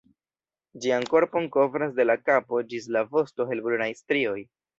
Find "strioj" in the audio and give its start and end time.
4.03-4.41